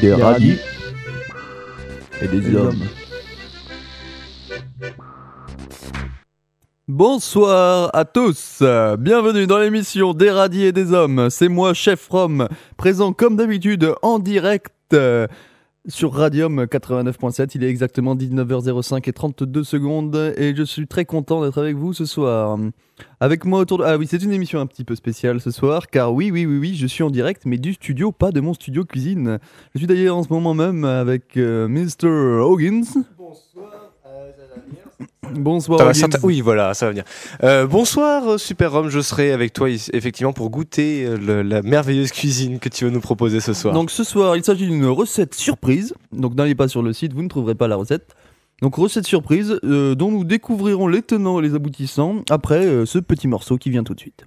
[0.00, 0.58] des radis
[2.22, 2.82] et des hommes.
[6.86, 8.62] Bonsoir à tous,
[8.98, 11.28] bienvenue dans l'émission des radis et des hommes.
[11.30, 15.26] C'est moi, Chef Rom, présent comme d'habitude en direct euh,
[15.88, 17.52] sur Radium 89.7.
[17.54, 21.92] Il est exactement 19h05 et 32 secondes et je suis très content d'être avec vous
[21.92, 22.58] ce soir.
[23.20, 23.84] Avec moi autour de...
[23.84, 26.58] Ah oui, c'est une émission un petit peu spéciale ce soir car oui, oui, oui,
[26.58, 29.38] oui, je suis en direct mais du studio, pas de mon studio cuisine.
[29.74, 32.40] Je suis d'ailleurs en ce moment même avec euh, Mr.
[32.42, 33.04] Hoggins.
[33.16, 34.87] Bonsoir, euh, ça va bien
[35.32, 37.04] Bonsoir certain- Oui, voilà, ça va bien.
[37.42, 41.62] Euh, bonsoir, euh, Super Rome, je serai avec toi effectivement pour goûter euh, le- la
[41.62, 43.74] merveilleuse cuisine que tu veux nous proposer ce soir.
[43.74, 45.94] Donc ce soir, il s'agit d'une recette surprise.
[46.12, 48.14] Donc n'allez pas sur le site, vous ne trouverez pas la recette.
[48.62, 52.98] Donc recette surprise euh, dont nous découvrirons les tenants et les aboutissants après euh, ce
[52.98, 54.24] petit morceau qui vient tout de suite.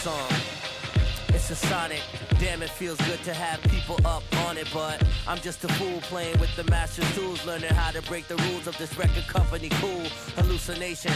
[0.00, 0.32] Song.
[1.28, 2.00] It's a sonic.
[2.38, 6.00] Damn, it feels good to have people up on it, but I'm just a fool
[6.00, 9.68] playing with the master's tools, learning how to break the rules of this record company.
[9.72, 10.04] Cool
[10.36, 11.12] hallucination.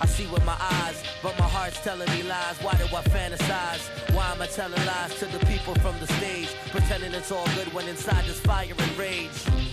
[0.00, 2.56] I see with my eyes, but my heart's telling me lies.
[2.62, 3.82] Why do I fantasize?
[4.14, 6.54] Why am I telling lies to the people from the stage?
[6.70, 9.69] Pretending it's all good when inside there's fire and rage.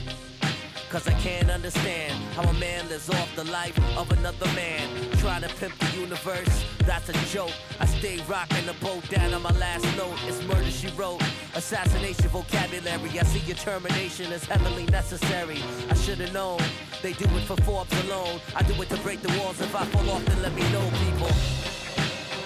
[0.89, 4.87] Cause I can't understand how a man lives off the life of another man.
[5.17, 7.51] Trying to pimp the universe, that's a joke.
[7.81, 10.17] I stay rocking the boat down on my last note.
[10.27, 11.21] It's murder she wrote.
[11.55, 13.19] Assassination vocabulary.
[13.19, 15.61] I see your termination as heavily necessary.
[15.89, 16.61] I should've known.
[17.01, 18.39] They do it for Forbes alone.
[18.55, 19.59] I do it to break the walls.
[19.59, 21.27] If I fall off, then let me know, people.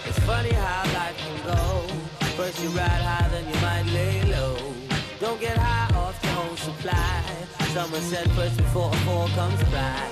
[0.08, 1.88] It's funny how life can go.
[2.36, 4.71] First you ride high, then you might lay low.
[5.22, 7.22] Don't get high off your own supply.
[7.76, 10.10] Someone said first before a fall comes by.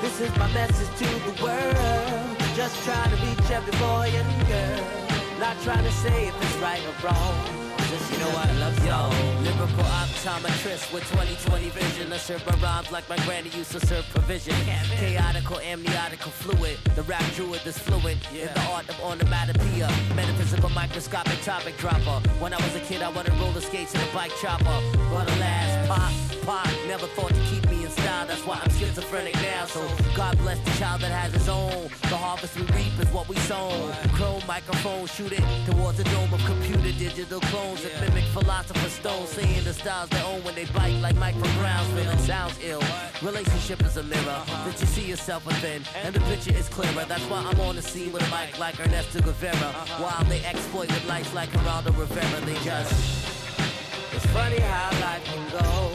[0.00, 2.36] This is my message to the world.
[2.54, 5.40] Just trying to reach every boy and girl.
[5.40, 7.61] Not trying to say if it's right or wrong.
[8.12, 9.08] You know I love yo.
[9.42, 12.12] Lyrical optometrist with 2020 vision.
[12.12, 14.54] I serve my rhymes like my granny used to serve provision.
[15.00, 16.78] Chaotical, amniotical fluid.
[16.94, 19.90] The rap druid is fluent in the art of onomatopoeia.
[20.14, 22.20] Metaphysical microscopic topic dropper.
[22.38, 24.78] When I was a kid, I wanted roller skates and a bike chopper.
[25.10, 28.26] But alas, pop, pop, never thought to keep me in style.
[28.26, 29.66] That's why I'm schizophrenic now.
[29.66, 29.80] So
[30.14, 31.90] God bless the child that has his own.
[32.08, 33.92] The harvest we reap is what we sown.
[34.16, 39.26] Chrome microphone, shoot it towards the dome of computer digital clones that mimic philosopher's stone.
[39.26, 41.88] Saying the styles they own when they bite like Micro Browns.
[41.94, 42.82] Feeling sounds ill.
[43.22, 47.04] Relationship is a mirror that you see yourself within, and the picture is clearer.
[47.06, 49.72] That's why I'm on the scene with a mic like Ernesto Guevara.
[50.02, 53.31] While they exploit with lights like Geraldo Rivera, they just.
[54.22, 55.94] It's funny how life can go.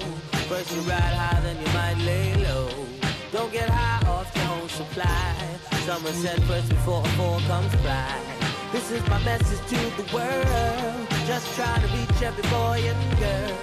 [0.49, 2.69] First you ride high, then you might lay low.
[3.31, 5.33] Don't get high off your own supply.
[5.85, 8.19] Someone said first before a fall comes by.
[8.73, 11.07] This is my message to the world.
[11.25, 13.57] Just trying to reach every boy and girl.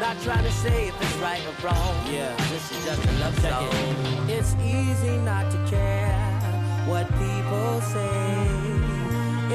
[0.00, 1.96] Not trying to say if it's right or wrong.
[2.10, 4.30] Yeah, this is just a love song.
[4.30, 6.08] It's easy not to care
[6.88, 8.46] what people say.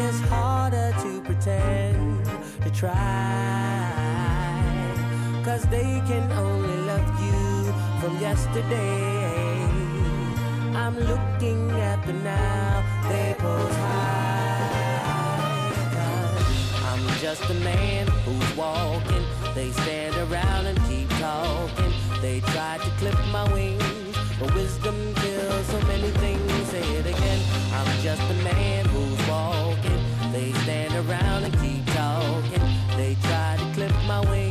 [0.04, 2.26] It's harder to pretend
[2.62, 3.81] to try.
[5.44, 9.62] Cause they can only love you from yesterday.
[10.76, 14.22] I'm looking at the now, they pose high.
[16.86, 19.26] I'm just a man who's walking.
[19.56, 21.92] They stand around and keep talking.
[22.22, 26.52] They try to clip my wings, but wisdom kills so many things.
[26.70, 27.42] Say it again.
[27.74, 30.02] I'm just a man who's walking.
[30.32, 32.62] They stand around and keep talking.
[32.96, 34.51] They try to clip my wings,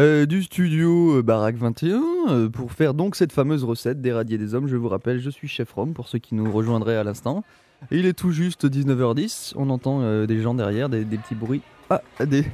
[0.00, 4.54] euh, du studio euh, Baraque 21, euh, pour faire donc cette fameuse recette d'éradier des
[4.54, 4.68] hommes.
[4.68, 7.44] Je vous rappelle, je suis chef Rome pour ceux qui nous rejoindraient à l'instant.
[7.90, 9.52] Il est tout juste 19h10.
[9.56, 11.62] On entend euh, des gens derrière, des, des petits bruits.
[11.90, 12.44] Ah, des.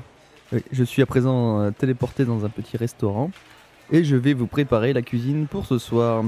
[0.70, 3.30] Je suis à présent téléporté dans un petit restaurant
[3.90, 6.22] et je vais vous préparer la cuisine pour ce soir.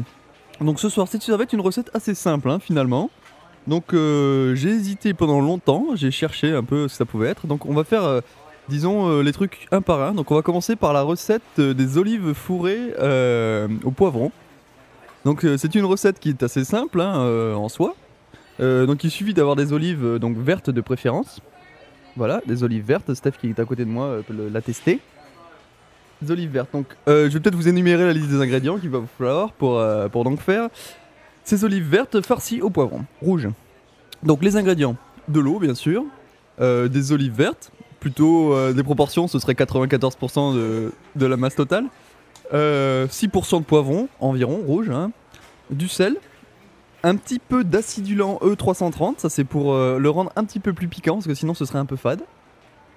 [0.61, 3.11] Donc ce soir, c'est- ça va être une recette assez simple hein, finalement.
[3.69, 7.47] Donc j'ai hésité pendant longtemps, j'ai cherché un peu ce que ça pouvait être.
[7.47, 8.21] Donc on va faire,
[8.69, 10.15] disons, euh, les trucs un par un.
[10.15, 14.33] Donc on va commencer par la recette euh, des olives fourrées euh, au poivron.
[15.25, 17.97] Donc c'est une recette qui est assez simple hein, en soi.
[18.61, 21.41] Donc il suffit d'avoir des olives donc vertes de préférence.
[22.15, 23.13] Voilà, des olives vertes.
[23.13, 25.01] Steph qui est à côté de moi peut le- l'attester.
[26.23, 26.69] Des olives vertes.
[26.73, 29.83] Donc je vais peut-être vous énumérer la liste des ingrédients qu'il va vous falloir pour,
[30.13, 30.69] pour donc faire
[31.43, 33.49] ces olives vertes farcies au poivron rouge.
[34.23, 34.95] Donc les ingrédients,
[35.27, 36.05] de l'eau bien sûr,
[36.61, 37.73] des olives vertes,
[38.07, 41.87] plutôt euh, des proportions, ce serait 94% de, de la masse totale,
[42.55, 45.11] euh, 6% de poivron environ rouge, hein,
[45.71, 46.15] du sel,
[47.03, 50.87] un petit peu d'acidulant E330, ça c'est pour euh, le rendre un petit peu plus
[50.87, 52.21] piquant parce que sinon ce serait un peu fade.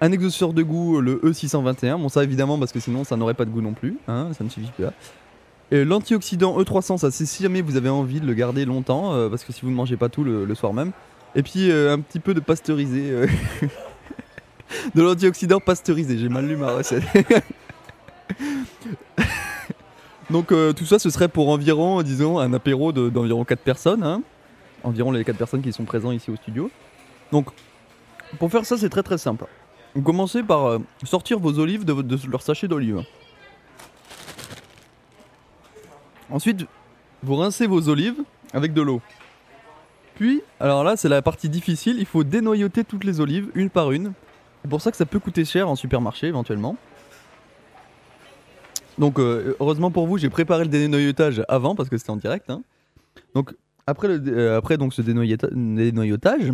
[0.00, 3.46] Un exhausteur de goût, le E621, bon ça évidemment parce que sinon ça n'aurait pas
[3.46, 4.92] de goût non plus, hein, ça ne suffit pas.
[5.72, 9.42] L'antioxydant E300, ça c'est si jamais vous avez envie de le garder longtemps, euh, parce
[9.42, 10.92] que si vous ne mangez pas tout le, soir même.
[11.34, 13.12] Et puis euh, un petit peu de pasteurisé.
[14.94, 17.02] de l'antioxydant pasteurisé, j'ai mal lu ma recette.
[20.30, 24.02] Donc euh, tout ça ce serait pour environ, disons, un apéro de- d'environ 4 personnes.
[24.04, 24.22] hein.
[24.84, 26.70] Environ les 4 personnes qui sont présents ici au studio.
[27.32, 27.46] Donc
[28.38, 29.46] pour faire ça c'est très très simple.
[29.94, 33.02] Vous commencez par euh, sortir vos olives de, de leur sachet d'olive.
[36.30, 36.64] Ensuite,
[37.24, 39.00] vous rincez vos olives avec de l'eau.
[40.14, 43.90] Puis, alors là, c'est la partie difficile, il faut dénoyauter toutes les olives, une par
[43.90, 44.12] une.
[44.62, 46.76] C'est pour ça que ça peut coûter cher en supermarché éventuellement.
[48.98, 52.50] Donc, euh, heureusement pour vous, j'ai préparé le dénoyautage avant parce que c'était en direct.
[52.50, 52.62] hein.
[53.34, 56.52] Donc, euh, après donc, ce dénoyauta- dénoyautage,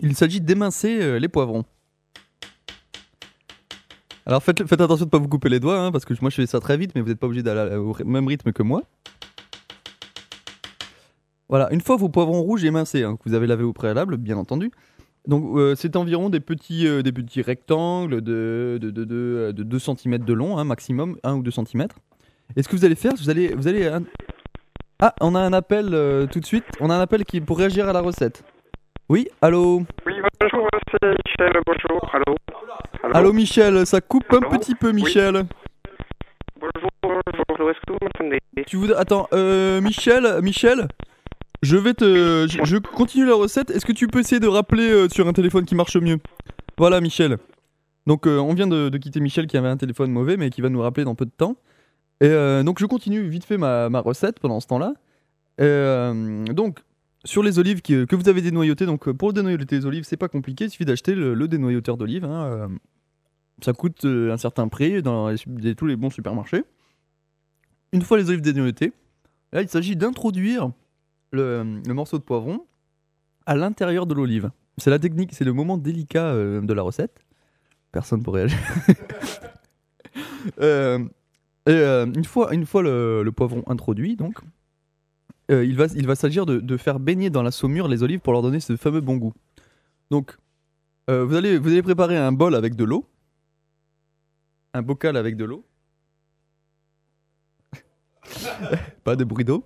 [0.00, 1.64] il s'agit d'émincer euh, les poivrons.
[4.26, 6.34] Alors faites, attention de ne pas vous couper les doigts, hein, parce que moi je
[6.34, 8.82] fais ça très vite, mais vous n'êtes pas obligé d'aller au même rythme que moi.
[11.48, 14.36] Voilà, une fois vos poivrons rouges émincés, hein, que vous avez lavé au préalable, bien
[14.36, 14.72] entendu.
[15.26, 19.62] Donc euh, c'est environ des petits, euh, des petits rectangles de, de, de, de, de
[19.62, 21.86] 2 cm de long, hein, maximum, 1 ou 2 cm.
[22.56, 23.48] Et ce que vous allez faire, vous allez...
[23.54, 24.04] Vous allez un-
[25.00, 27.58] Ah, on a un appel euh, tout de suite, on a un appel qui pour
[27.58, 28.44] réagir à la recette.
[29.08, 29.82] Oui, allô?
[30.06, 32.36] Oui, bonjour, c'est Michel, bonjour, allô?
[33.02, 35.42] Allô, Allô Michel, ça coupe un petit peu Michel.
[36.60, 38.38] Bonjour, bonjour, est-ce que vous m'entendez?
[38.66, 38.96] Tu voudrais...
[38.96, 40.88] Attends, euh, Michel, Michel,
[41.66, 42.46] je vais te...
[42.46, 43.70] Je, continue la recette.
[43.70, 46.18] Est-ce que tu peux essayer de rappeler euh, sur un téléphone qui marche mieux?
[46.78, 47.38] Voilà, Michel.
[48.06, 50.68] Donc, euh, on vient de, quitter Michel qui avait un téléphone mauvais, mais qui va
[50.68, 51.56] nous rappeler dans peu de temps.
[52.20, 54.94] Et euh, donc, je continue vite fait ma, ma recette pendant ce temps-là.
[56.52, 56.80] Donc,
[57.24, 60.66] sur les olives que vous avez dénoyautées, donc pour dénoyauter les olives, c'est pas compliqué,
[60.66, 62.24] il suffit d'acheter le, le dénoyauteur d'olives.
[62.24, 62.68] hein,
[63.62, 65.34] ça coûte un certain prix dans
[65.76, 66.62] tous les bons supermarchés.
[67.92, 68.92] Une fois les olives dénoyautées,
[69.52, 70.70] là il s'agit d'introduire
[71.36, 72.66] le, morceau de poivron
[73.46, 74.50] à l'intérieur de l'olive.
[74.78, 77.24] C'est la technique, c'est le moment délicat euh, de la recette.
[77.92, 78.58] Personne pour réagir.
[80.60, 81.04] Euh,
[81.68, 84.38] euh, une fois, une fois le, poivron introduit, donc,
[85.50, 88.42] il va, il va s'agir de, faire baigner dans la saumure les olives pour leur
[88.42, 89.34] donner ce fameux bon goût.
[90.10, 90.38] Donc,
[91.08, 93.06] vous, allez, vous allez préparer un bol avec de l'eau,
[94.72, 95.66] un bocal avec de l'eau.
[99.04, 99.64] Pas de bruit d'eau.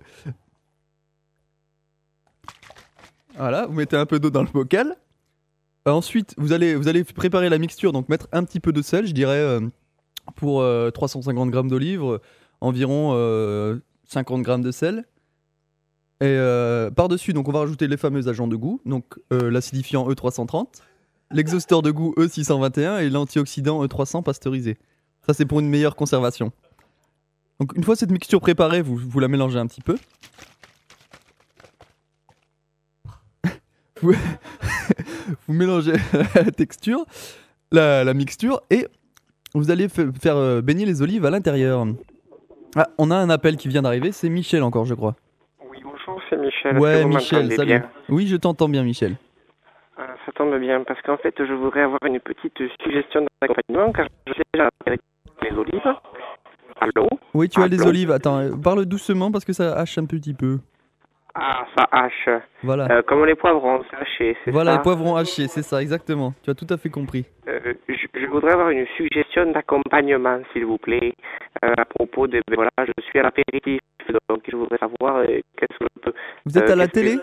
[3.37, 4.95] Voilà, vous mettez un peu d'eau dans le bocal.
[5.87, 8.81] Euh, ensuite, vous allez, vous allez préparer la mixture, donc mettre un petit peu de
[8.81, 9.61] sel, je dirais euh,
[10.35, 12.17] pour euh, 350 grammes d'olives, euh,
[12.61, 15.05] environ euh, 50 grammes de sel.
[16.23, 16.37] Et
[16.95, 20.67] par-dessus, donc on va rajouter les fameux agents de goût, donc l'acidifiant E330,
[21.31, 24.77] l'exhausteur de goût E621 et l'antioxydant E300 pasteurisé.
[25.25, 26.51] Ça, c'est pour une meilleure conservation.
[27.59, 29.97] Donc une fois cette mixture préparée, vous, vous la mélangez un petit peu.
[34.01, 34.13] Vous,
[35.47, 35.93] vous mélangez
[36.35, 37.05] la texture,
[37.71, 38.87] la, la mixture, et
[39.53, 41.85] vous allez fa- faire euh, baigner les olives à l'intérieur.
[42.75, 45.15] Ah, on a un appel qui vient d'arriver, c'est Michel encore, je crois.
[45.69, 47.67] Oui, bonjour, c'est Michel, Ouais, Michel, salut.
[47.67, 49.17] bien Oui, je t'entends bien, Michel.
[49.99, 54.07] Euh, Ça tombe bien, parce qu'en fait, je voudrais avoir une petite suggestion d'accompagnement, car
[54.27, 55.95] je sais déjà les olives.
[56.79, 57.07] Allô?
[57.33, 58.09] Oui, tu as Ah, les olives.
[58.11, 60.57] Attends, euh, parle doucement parce que ça hache un petit peu.
[61.33, 62.29] Ah, ça hache.
[62.61, 62.87] Voilà.
[62.91, 66.33] Euh, comme les poivrons, c'est haché, c'est voilà, ça les poivrons hachés, c'est ça, exactement.
[66.43, 67.25] Tu as tout à fait compris.
[67.47, 71.13] Euh, je, je voudrais avoir une suggestion d'accompagnement, s'il vous plaît,
[71.63, 72.41] euh, à propos de...
[72.47, 73.79] ben Voilà, je suis à l'apéritif,
[74.29, 76.13] donc je voudrais savoir qu'est-ce que je peux...
[76.45, 77.17] Vous êtes à la que- télé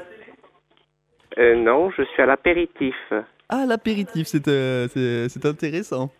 [1.56, 2.96] non, je suis à l'apéritif.
[3.48, 6.10] Ah, l'apéritif, c'est c'est- c'est intéressant.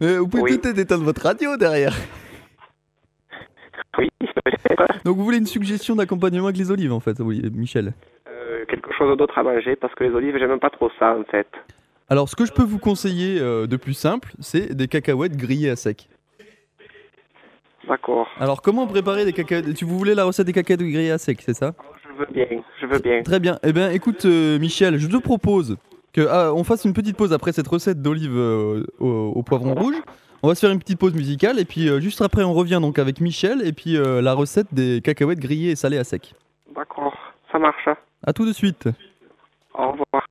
[0.00, 0.58] Vous pouvez Oui.
[0.58, 1.94] peut-être éteindre votre radio derrière.
[3.98, 4.08] Oui.
[5.04, 7.92] Donc vous voulez une suggestion d'accompagnement avec les olives en fait, Michel?
[8.28, 11.24] Euh, quelque chose d'autre à manger, parce que les olives, j'aime pas trop ça, en
[11.24, 11.48] fait.
[12.08, 15.70] Alors ce que je peux vous conseiller euh, de plus simple, c'est des cacahuètes grillées
[15.70, 16.08] à sec.
[17.88, 18.28] D'accord.
[18.38, 19.74] Alors comment préparer des cacahuètes?
[19.74, 21.74] Tu vous voulez la recette des cacahuètes grillées à sec, c'est ça?
[22.04, 23.22] Je veux bien, je veux bien.
[23.22, 23.58] Très bien.
[23.64, 25.76] Eh bien écoute euh, Michel, je te propose
[26.12, 29.96] que ah, on fasse une petite pause après cette recette d'olives au, au poivron rouge.
[30.46, 32.78] On va se faire une petite pause musicale et puis euh, juste après on revient
[32.80, 36.36] donc avec Michel et puis euh, la recette des cacahuètes grillées et salées à sec.
[36.72, 37.16] D'accord,
[37.50, 37.88] ça marche.
[38.24, 38.88] À tout de suite.
[39.74, 40.24] Au revoir.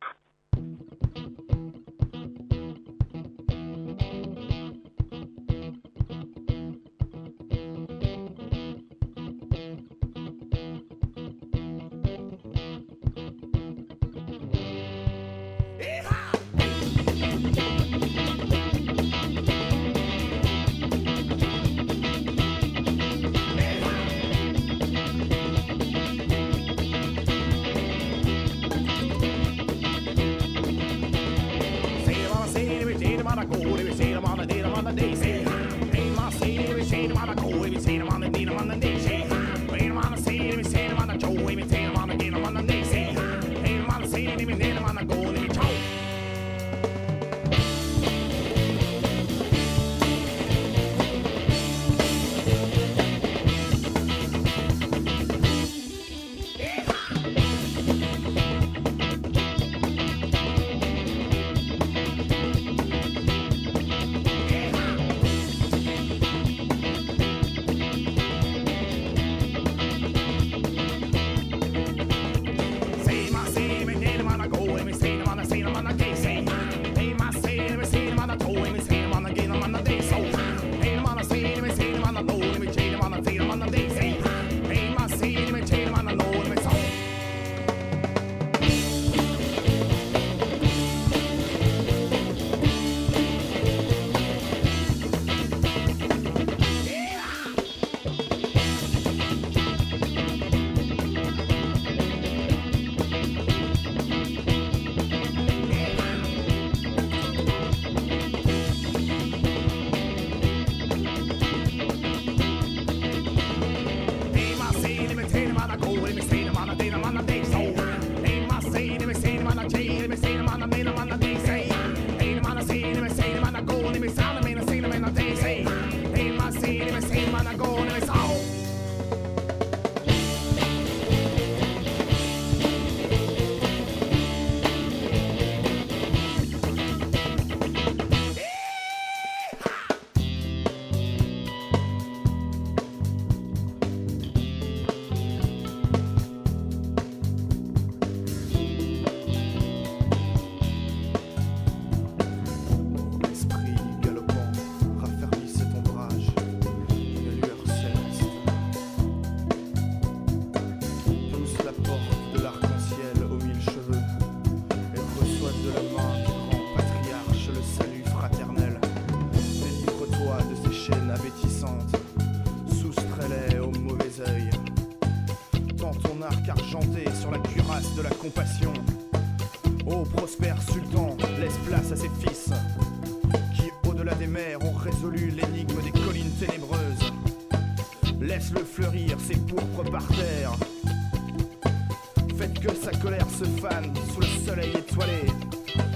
[193.29, 195.25] Se fane sous le soleil étoilé.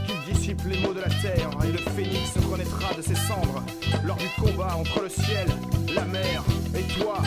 [0.06, 3.64] Qu'il dissipe les maux de la terre et le phénix renaîtra de ses cendres
[4.04, 5.48] lors du combat entre le ciel,
[5.94, 6.44] la mer
[6.76, 7.22] et toi,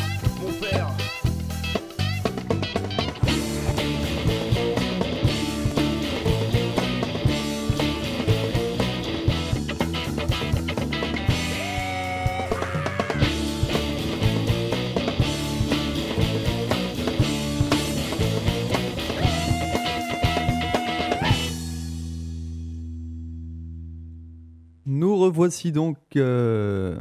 [25.43, 25.97] Revoici donc.
[26.15, 26.95] euh,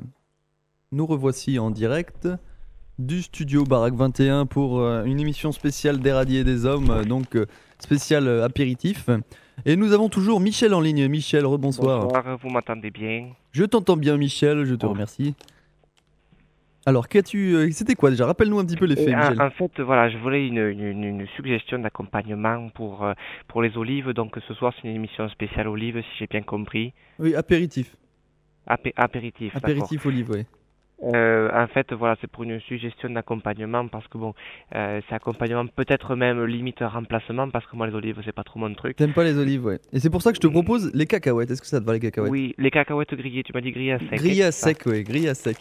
[0.91, 2.27] Nous revoici en direct
[2.97, 7.35] du studio Baraque 21 pour euh, une émission spéciale des radiés des hommes, euh, donc
[7.35, 7.45] euh,
[7.77, 9.09] spécial euh, apéritif.
[9.65, 11.07] Et nous avons toujours Michel en ligne.
[11.07, 12.07] Michel, rebonsoir.
[12.07, 13.29] Bonsoir, vous m'entendez bien?
[13.51, 14.89] Je t'entends bien, Michel, je te Oh.
[14.89, 15.35] remercie.
[16.87, 17.71] Alors, qu'as-tu.
[17.73, 18.25] C'était quoi déjà?
[18.25, 19.39] Rappelle-nous un petit peu les faits, en, Michel.
[19.39, 23.05] en fait, voilà, je voulais une, une, une suggestion d'accompagnement pour,
[23.47, 24.09] pour les olives.
[24.13, 26.91] Donc ce soir, c'est une émission spéciale olives, si j'ai bien compris.
[27.19, 27.95] Oui, apéritif.
[28.67, 29.55] Apé- apéritif.
[29.55, 30.45] Apéritif olive, oui.
[31.03, 34.35] Euh, en fait, voilà, c'est pour une suggestion d'accompagnement parce que bon,
[34.75, 38.59] euh, c'est accompagnement peut-être même limite remplacement parce que moi les olives c'est pas trop
[38.59, 38.97] mon truc.
[38.97, 39.79] T'aimes pas les olives, ouais.
[39.93, 41.49] Et c'est pour ça que je te propose les cacahuètes.
[41.49, 42.31] Est-ce que ça te va, les cacahuètes?
[42.31, 44.13] Oui, les cacahuètes grillées, tu m'as dit grillées à sec.
[44.13, 45.57] Grillées à sec, oui, grillées à sec.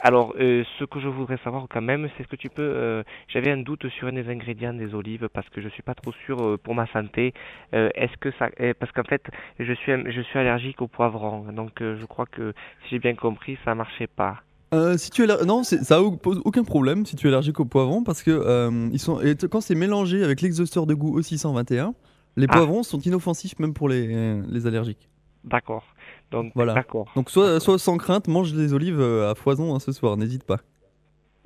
[0.00, 2.62] Alors, euh, ce que je voudrais savoir quand même, c'est ce que tu peux.
[2.62, 5.94] euh, J'avais un doute sur un des ingrédients des olives parce que je suis pas
[5.94, 7.34] trop sûr euh, pour ma santé.
[7.74, 9.22] Euh, Est-ce que ça, euh, parce qu'en fait,
[9.58, 12.52] je suis je suis allergique au poivron, donc euh, je crois que
[12.84, 14.36] si j'ai bien compris, ça marchait pas.
[14.72, 17.30] Euh, si tu es aller- non, c'est- ça au- pose aucun problème si tu es
[17.30, 20.86] allergique au poivron parce que euh, ils sont et t- quand c'est mélangé avec l'exhausteur
[20.86, 21.94] de goût E621,
[22.36, 22.52] les Ah.
[22.52, 25.08] poivrons sont inoffensifs même pour les, les allergiques.
[25.42, 25.84] D'accord.
[26.30, 26.74] Donc Voilà.
[26.74, 27.10] d'accord.
[27.16, 30.44] Donc soit, soit sans crainte, mange des olives euh, à foison hein, ce soir, n'hésite
[30.44, 30.58] pas.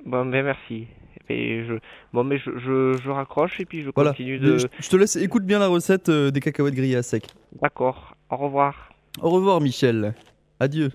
[0.05, 0.87] Bon, ben merci.
[1.29, 1.75] Et je,
[2.11, 4.11] bon, mais je, je, je raccroche et puis je Voilà.
[4.11, 4.57] continue de.
[4.57, 7.27] Je, je te laisse, écoute bien la recette euh, des cacahuètes grillées à sec.
[7.61, 8.15] D'accord.
[8.29, 8.89] Au revoir.
[9.21, 10.13] Au revoir Michel.
[10.59, 10.91] Adieu.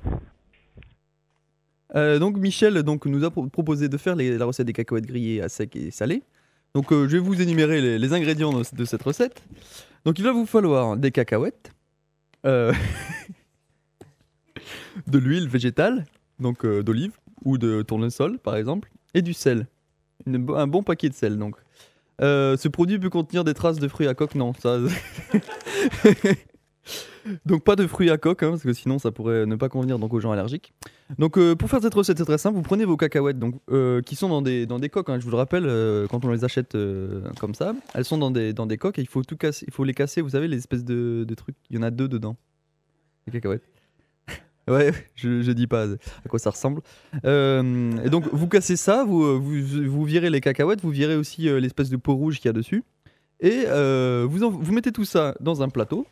[1.94, 5.06] Euh, donc Michel donc, nous a pro- proposé de faire les- la recette des cacahuètes
[5.06, 6.22] grillées à sec et salées.
[6.74, 9.42] Donc euh, je vais vous énumérer les, les ingrédients de, de cette recette.
[10.04, 11.72] Donc il va vous falloir des cacahuètes,
[12.44, 12.72] euh,
[15.06, 16.04] de l'huile végétale,
[16.40, 17.12] donc euh, d'olive
[17.44, 19.66] ou de tournesol par exemple, et du sel.
[20.26, 21.56] Un bon paquet de sel donc.
[22.20, 24.78] Euh, ce produit peut contenir des traces de fruits à coque, non, ça.
[27.46, 30.00] donc pas de fruits à coque, hein, parce que sinon ça pourrait ne pas convenir
[30.00, 30.72] donc aux gens allergiques.
[31.18, 33.54] Donc euh, pour faire cette recette c'est très simple, vous prenez vos cacahuètes donc
[34.04, 35.08] qui sont dans des dans des coques.
[35.10, 35.64] hein, je vous le rappelle,
[36.08, 36.76] quand on les achète
[37.38, 39.72] comme ça, elles sont dans des dans des coques et il faut tout casser, il
[39.72, 40.20] faut les casser.
[40.20, 42.36] Vous savez les espèces de, de trucs, il y en a deux dedans.
[43.26, 43.77] Les cacahuètes.
[44.72, 46.82] Ouais, je, je dis pas à quoi ça ressemble.
[47.24, 51.16] Euh, et donc vous cassez ça, vous, euh, vous, vous virez les cacahuètes, vous virez
[51.16, 52.84] aussi euh, l'espèce de peau rouge qu'il y a dessus.
[53.40, 53.64] Et
[54.26, 56.06] vous, vous mettez tout ça dans un plateau.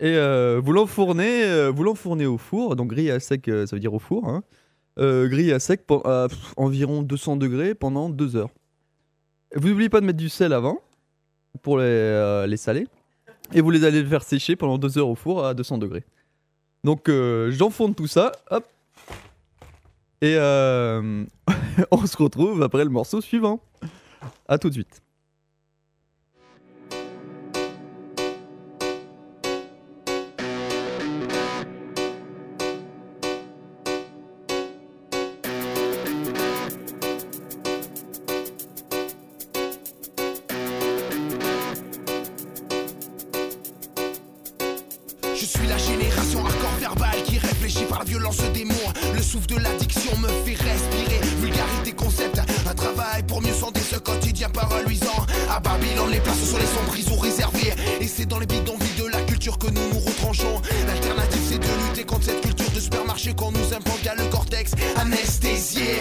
[0.00, 0.16] Et
[0.58, 4.26] vous l'enfournez vous au four, donc grillé à sec, ça veut dire au four.
[4.26, 4.42] Hein.
[4.96, 8.50] Grillé à sec à environ 200 degrés pendant 2 heures.
[9.54, 10.80] Vous n'oubliez pas de mettre du sel avant
[11.60, 12.86] pour les, les saler.
[13.52, 16.04] Et vous les allez le faire sécher pendant 2 heures au four à 200 degrés.
[16.84, 18.64] Donc euh, j'enfourne tout ça, hop.
[20.20, 21.24] Et euh,
[21.90, 23.60] on se retrouve après le morceau suivant.
[24.48, 25.02] A tout de suite.
[45.40, 45.78] Je suis la
[47.88, 48.74] par la violence des mots.
[49.14, 51.20] Le souffle de l'addiction me fait respirer.
[51.40, 55.26] Vulgarité, concept, un travail pour mieux sonder ce quotidien paralysant.
[55.50, 57.74] À Babylone, les places sont les sombres prisons réservées.
[58.00, 60.62] Et c'est dans les bidonvilles de la culture que nous nous retranchons.
[60.86, 64.72] L'alternative, c'est de lutter contre cette culture de supermarché qu'on nous implante via le cortex
[64.96, 65.98] anesthésié.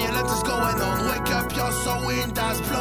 [0.00, 1.06] million letters going on.
[1.10, 2.79] Wake up, your soul in, that's.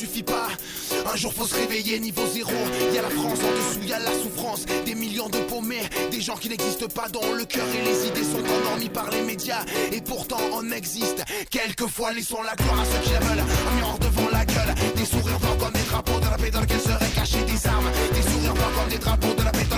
[0.00, 0.48] Suffit pas.
[1.12, 2.52] Un jour faut se réveiller, niveau zéro.
[2.94, 4.64] Y a la France en dessous, y a la souffrance.
[4.86, 8.24] Des millions de paumés, des gens qui n'existent pas, dont le cœur et les idées
[8.24, 9.62] sont endormis par les médias.
[9.92, 11.22] Et pourtant on existe.
[11.50, 13.44] Quelquefois, laissons la gloire à ceux qui la veulent.
[13.68, 14.74] Un miroir devant la gueule.
[14.96, 17.90] Des sourires blancs comme des drapeaux de la paix dans lequel seraient cachés des armes.
[18.14, 19.69] Des sourires blancs comme des drapeaux de la paix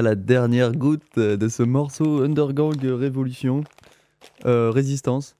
[0.00, 3.62] La dernière goutte de ce morceau Undergang Révolution.
[4.46, 5.36] Euh, résistance.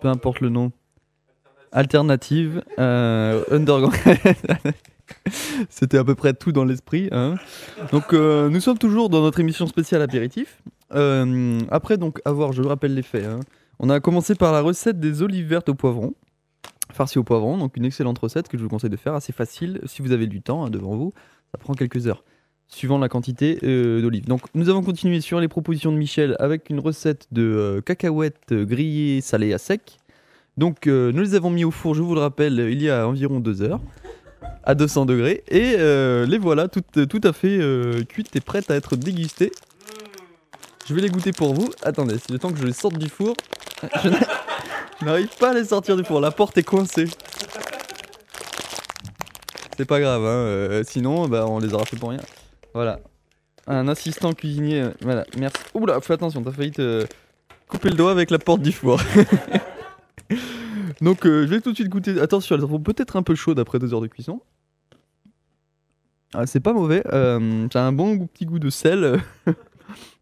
[0.00, 0.70] Peu importe le nom.
[1.72, 2.62] Alternative.
[2.78, 3.90] Euh, Undergang.
[5.70, 7.08] C'était à peu près tout dans l'esprit.
[7.10, 7.34] hein.
[7.90, 10.62] Donc euh, nous sommes toujours dans notre émission spéciale apéritif.
[10.94, 13.26] Euh, après donc avoir, je rappelle les faits.
[13.26, 13.40] hein.
[13.80, 16.14] On a commencé par la recette des olives vertes au poivron.
[16.92, 19.80] Farci au poivron, donc une excellente recette que je vous conseille de faire, assez facile
[19.86, 21.12] si vous avez du temps hein, devant vous.
[21.50, 22.22] Ça prend quelques heures
[22.74, 24.24] suivant la quantité euh, d'olives.
[24.26, 28.36] Donc nous avons continué sur les propositions de Michel avec une recette de euh, cacahuètes
[28.52, 29.98] euh, grillées salées à sec.
[30.56, 33.06] Donc euh, nous les avons mis au four, je vous le rappelle, il y a
[33.06, 33.80] environ deux heures
[34.64, 35.76] à 200 degrés et
[36.26, 36.82] les voilà tout
[37.24, 37.58] à fait
[38.08, 39.52] cuites et prêtes à être dégustées.
[40.86, 41.68] Je vais les goûter pour vous.
[41.82, 43.34] Attendez, c'est le temps que je les sorte du four.
[44.02, 44.18] Je n'a-
[45.00, 47.06] je n'arrive pas à les sortir du four, la porte est coincée.
[49.76, 52.20] C'est pas grave, hein, sinon bah, on les aura fait pour rien.
[52.74, 53.00] Voilà.
[53.66, 54.82] Un assistant cuisinier.
[54.82, 55.58] euh, Voilà, merci.
[55.74, 57.06] Oula, fais attention, t'as failli te
[57.68, 59.00] couper le doigt avec la porte du four.
[61.00, 62.20] Donc, euh, je vais tout de suite goûter.
[62.20, 64.40] Attention, elles seront peut-être un peu chaudes après deux heures de cuisson.
[66.34, 67.02] Ah, c'est pas mauvais.
[67.12, 69.04] euh, un bon petit goût de sel.
[69.04, 69.18] euh,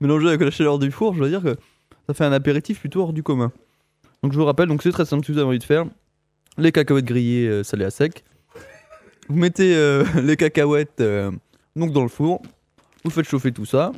[0.01, 1.57] Mélangé avec la chaleur du four, je dois dire que
[2.07, 3.53] ça fait un apéritif plutôt hors du commun.
[4.23, 5.85] Donc, je vous rappelle, donc c'est très simple si vous avez envie de faire
[6.59, 8.25] les cacahuètes grillées salées à sec.
[9.29, 9.75] Vous mettez
[10.23, 11.03] les cacahuètes
[11.77, 12.43] donc dans le four,
[13.05, 13.93] vous faites chauffer tout ça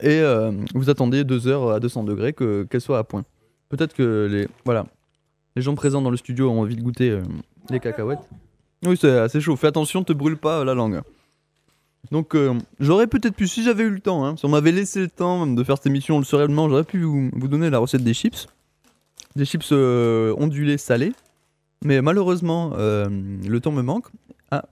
[0.00, 3.24] et euh, vous attendez deux heures à 200 degrés que qu'elles soient à point.
[3.68, 4.86] Peut-être que les voilà
[5.56, 7.22] les gens présents dans le studio ont envie de goûter euh,
[7.70, 8.28] les cacahuètes.
[8.86, 9.56] Oui, c'est assez chaud.
[9.56, 11.02] Fais attention, te brûle pas la langue.
[12.10, 15.00] Donc euh, j'aurais peut-être pu, si j'avais eu le temps, hein, si on m'avait laissé
[15.00, 17.78] le temps même de faire cette émission le sereinement, j'aurais pu vous, vous donner la
[17.78, 18.48] recette des chips.
[19.36, 21.12] Des chips euh, ondulés salés.
[21.84, 24.06] Mais malheureusement, euh, le temps me manque.
[24.50, 24.64] Ah,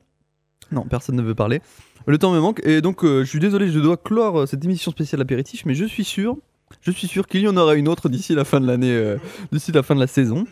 [0.72, 1.60] non, personne ne veut parler.
[2.06, 4.64] Le temps me manque et donc euh, je suis désolé, je dois clore euh, cette
[4.64, 6.36] émission spéciale apéritif, mais je suis sûr,
[6.82, 9.16] je suis sûr qu'il y en aura une autre d'ici la fin de l'année, euh,
[9.52, 10.44] d'ici la fin de la saison.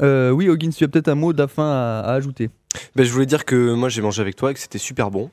[0.00, 2.48] Oui, Hoggins, tu as peut-être un mot de la fin à, à ajouter.
[2.96, 5.30] Ben, je voulais dire que moi j'ai mangé avec toi et que c'était super bon.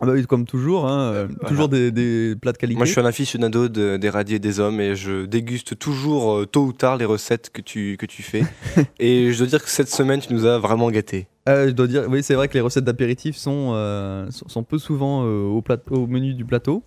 [0.00, 1.48] Ah bah oui, comme toujours, hein, euh, Voilà.
[1.48, 2.76] toujours des, des plats de qualité.
[2.76, 6.32] Moi je suis un aficionado de- des radis et des hommes et je déguste toujours
[6.34, 8.42] euh, tôt ou tard les recettes que tu, que tu fais.
[8.98, 11.26] et je dois dire que cette semaine tu nous as vraiment gâtés.
[11.48, 14.62] Euh, je dois dire, oui, c'est vrai que les recettes d'apéritif sont, euh, sont, sont
[14.62, 16.82] peu souvent euh, au, plat- au menu du plateau.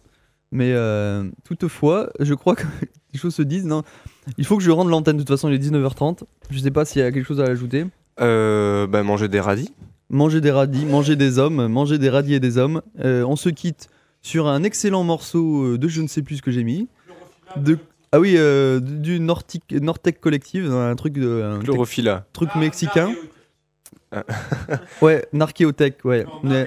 [0.52, 2.64] Mais euh, toutefois, je crois que
[3.14, 3.66] les choses se disent.
[3.66, 3.84] Non,
[4.38, 5.18] il faut que je rende l'antenne.
[5.18, 6.22] De toute façon, il est 19h30.
[6.50, 7.86] Je sais pas s'il y a quelque chose à ajouter.
[8.20, 9.72] Euh, ben, manger des radis.
[10.10, 12.82] Manger des radis, manger des hommes, manger des radis et des hommes.
[13.04, 13.90] Euh, on se quitte
[14.22, 16.88] sur un excellent morceau de je ne sais plus ce que j'ai mis.
[17.58, 17.78] De,
[18.14, 22.26] ah oui, euh, du Nortec Collective, un truc, de, un Chlorophylla.
[22.32, 23.12] truc mexicain.
[24.12, 24.24] Ah.
[25.02, 26.26] ouais, Narcheotech, ouais.
[26.44, 26.64] Mais,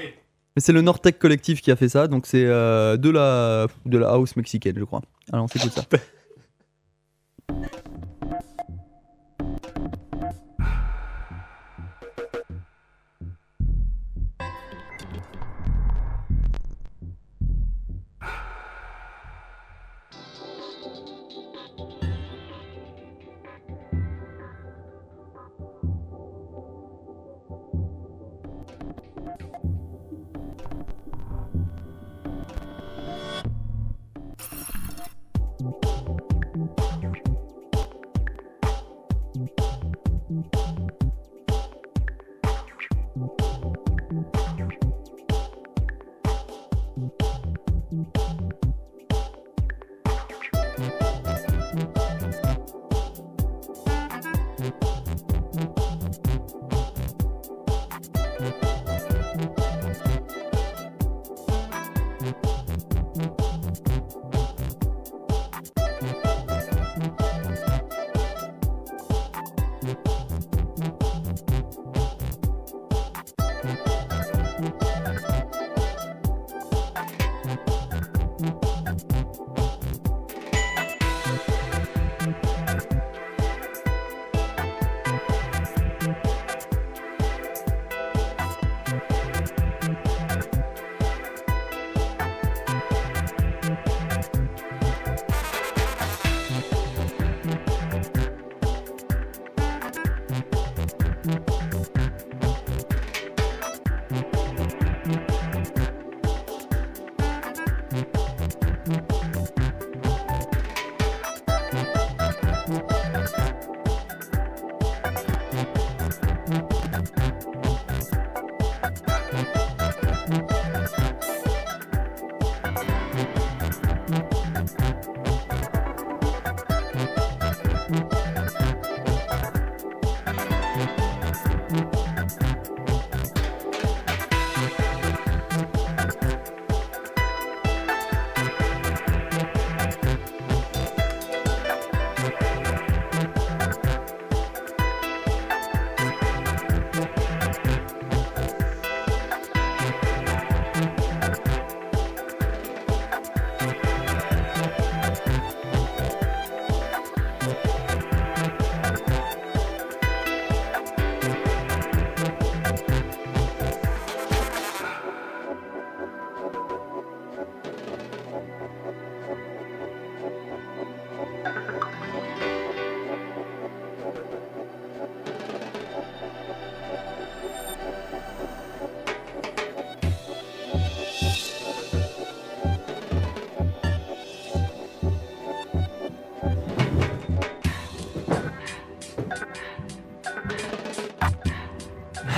[0.55, 3.99] mais c'est le Nortec Collective qui a fait ça, donc c'est euh, de, la, de
[3.99, 5.03] la house mexicaine, je crois.
[5.33, 5.83] Alors on s'écoute ça.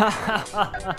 [0.02, 0.96] ハハハ。